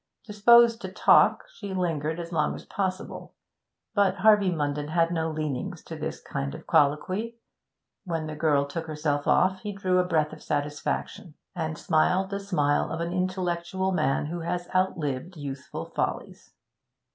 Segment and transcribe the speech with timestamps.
[0.25, 3.35] Disposed to talk, she lingered as long as possible,
[3.93, 7.37] but Harvey Munden had no leanings to this kind of colloquy;
[8.03, 12.39] when the girl took herself off, he drew a breath of satisfaction, and smiled the
[12.39, 16.49] smile of an intellectual man who has outlived youthful follies.